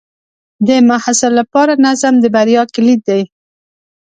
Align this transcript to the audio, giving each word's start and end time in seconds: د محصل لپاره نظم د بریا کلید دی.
د 0.67 0.69
محصل 0.89 1.31
لپاره 1.39 1.73
نظم 1.85 2.13
د 2.19 2.25
بریا 2.35 2.63
کلید 2.75 3.01
دی. 3.09 3.21